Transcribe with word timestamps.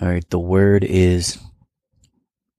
All 0.00 0.08
right, 0.08 0.28
the 0.30 0.38
word 0.38 0.84
is 0.84 1.38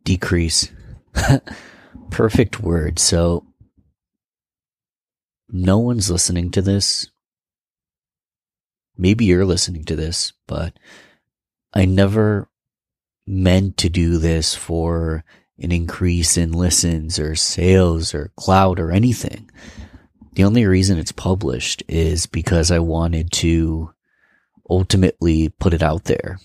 decrease. 0.04 0.72
Perfect 2.10 2.60
word. 2.60 3.00
So, 3.00 3.46
no 5.50 5.78
one's 5.80 6.12
listening 6.12 6.52
to 6.52 6.62
this. 6.62 7.10
Maybe 8.98 9.24
you're 9.26 9.46
listening 9.46 9.86
to 9.86 9.96
this, 9.96 10.34
but 10.48 10.78
I 11.74 11.86
never 11.86 12.50
meant 13.26 13.78
to 13.78 13.90
do 13.90 14.18
this 14.18 14.54
for 14.54 15.24
an 15.60 15.72
increase 15.72 16.36
in 16.36 16.52
listens 16.52 17.20
or 17.20 17.36
sales 17.36 18.14
or 18.14 18.32
cloud 18.36 18.80
or 18.80 18.92
anything. 18.92 19.50
The 20.34 20.44
only 20.44 20.66
reason 20.66 20.98
it's 20.98 21.12
published 21.14 21.84
is 21.88 22.26
because 22.26 22.70
I 22.72 22.80
wanted 22.80 23.32
to 23.34 23.94
ultimately 24.70 25.50
put 25.50 25.74
it 25.74 25.84
out 25.84 26.06
there. 26.06 26.40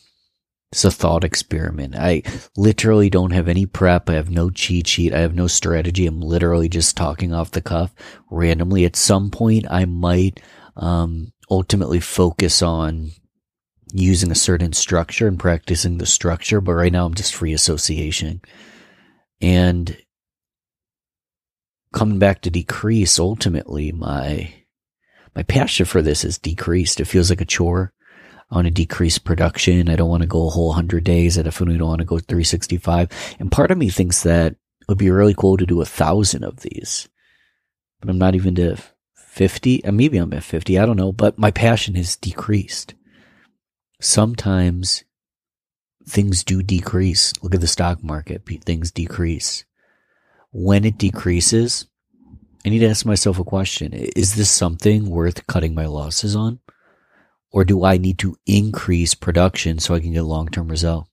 It's 0.74 0.84
a 0.84 0.90
thought 0.90 1.22
experiment. 1.22 1.94
I 1.94 2.24
literally 2.56 3.08
don't 3.08 3.30
have 3.30 3.46
any 3.46 3.64
prep. 3.64 4.10
I 4.10 4.14
have 4.14 4.28
no 4.28 4.50
cheat 4.50 4.88
sheet. 4.88 5.14
I 5.14 5.20
have 5.20 5.32
no 5.32 5.46
strategy. 5.46 6.04
I'm 6.04 6.20
literally 6.20 6.68
just 6.68 6.96
talking 6.96 7.32
off 7.32 7.52
the 7.52 7.62
cuff 7.62 7.94
randomly. 8.28 8.84
At 8.84 8.96
some 8.96 9.30
point, 9.30 9.66
I 9.70 9.84
might 9.84 10.40
um, 10.76 11.32
ultimately 11.48 12.00
focus 12.00 12.60
on 12.60 13.12
using 13.92 14.32
a 14.32 14.34
certain 14.34 14.72
structure 14.72 15.28
and 15.28 15.38
practicing 15.38 15.98
the 15.98 16.06
structure, 16.06 16.60
but 16.60 16.72
right 16.72 16.90
now 16.90 17.06
I'm 17.06 17.14
just 17.14 17.36
free 17.36 17.52
association. 17.52 18.42
And 19.40 19.96
coming 21.92 22.18
back 22.18 22.40
to 22.40 22.50
decrease, 22.50 23.20
ultimately 23.20 23.92
my 23.92 24.52
my 25.36 25.44
passion 25.44 25.86
for 25.86 26.02
this 26.02 26.24
is 26.24 26.36
decreased. 26.36 26.98
It 26.98 27.04
feels 27.04 27.30
like 27.30 27.40
a 27.40 27.44
chore. 27.44 27.92
I 28.50 28.56
want 28.56 28.66
to 28.66 28.70
decrease 28.70 29.18
production. 29.18 29.88
I 29.88 29.96
don't 29.96 30.08
want 30.08 30.22
to 30.22 30.28
go 30.28 30.46
a 30.46 30.50
whole 30.50 30.72
hundred 30.72 31.04
days. 31.04 31.38
I 31.38 31.42
definitely 31.42 31.78
don't 31.78 31.88
want 31.88 32.00
to 32.00 32.04
go 32.04 32.18
365. 32.18 33.36
And 33.38 33.50
part 33.50 33.70
of 33.70 33.78
me 33.78 33.88
thinks 33.88 34.22
that 34.22 34.52
it 34.52 34.58
would 34.88 34.98
be 34.98 35.10
really 35.10 35.34
cool 35.34 35.56
to 35.56 35.66
do 35.66 35.80
a 35.80 35.86
thousand 35.86 36.44
of 36.44 36.60
these, 36.60 37.08
but 38.00 38.10
I'm 38.10 38.18
not 38.18 38.34
even 38.34 38.54
to 38.56 38.76
50. 39.16 39.84
And 39.84 39.96
maybe 39.96 40.18
I'm 40.18 40.32
at 40.32 40.44
50. 40.44 40.78
I 40.78 40.86
don't 40.86 40.96
know, 40.96 41.12
but 41.12 41.38
my 41.38 41.50
passion 41.50 41.94
has 41.94 42.16
decreased. 42.16 42.94
Sometimes 44.00 45.04
things 46.06 46.44
do 46.44 46.62
decrease. 46.62 47.32
Look 47.42 47.54
at 47.54 47.60
the 47.60 47.66
stock 47.66 48.04
market. 48.04 48.42
Things 48.64 48.90
decrease. 48.90 49.64
When 50.52 50.84
it 50.84 50.98
decreases, 50.98 51.86
I 52.64 52.68
need 52.68 52.80
to 52.80 52.88
ask 52.88 53.04
myself 53.04 53.38
a 53.38 53.44
question. 53.44 53.92
Is 53.92 54.36
this 54.36 54.50
something 54.50 55.10
worth 55.10 55.46
cutting 55.46 55.74
my 55.74 55.86
losses 55.86 56.36
on? 56.36 56.60
Or 57.54 57.64
do 57.64 57.84
I 57.84 57.98
need 57.98 58.18
to 58.18 58.36
increase 58.46 59.14
production 59.14 59.78
so 59.78 59.94
I 59.94 60.00
can 60.00 60.12
get 60.12 60.24
long 60.24 60.48
term 60.48 60.66
result? 60.66 61.06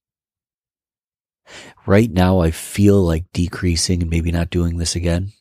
Right 1.86 2.09
now, 2.09 2.39
I 2.39 2.50
feel 2.50 3.00
like 3.00 3.31
decreasing 3.31 4.02
and 4.02 4.09
maybe 4.09 4.31
not 4.31 4.50
doing 4.50 4.78
this 4.78 4.95
again. 4.95 5.34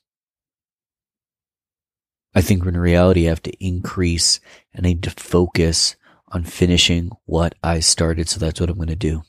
I 2.34 2.42
think 2.42 2.66
in 2.66 2.76
reality, 2.76 3.26
I 3.26 3.30
have 3.30 3.42
to 3.44 3.64
increase 3.64 4.40
and 4.74 4.86
I 4.86 4.90
need 4.90 5.02
to 5.04 5.10
focus 5.10 5.96
on 6.28 6.44
finishing 6.44 7.12
what 7.24 7.54
I 7.62 7.80
started. 7.80 8.28
So 8.28 8.38
that's 8.38 8.60
what 8.60 8.68
I'm 8.68 8.76
going 8.76 8.88
to 8.88 8.94
do. 8.94 9.22